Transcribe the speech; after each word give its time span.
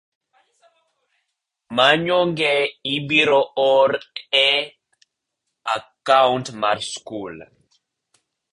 manyonge 1.75 2.53
ibiro 2.95 3.41
or 3.75 3.89
e 4.47 4.51
akaunt 5.75 6.47
mar 6.61 6.77
skul. 6.91 7.35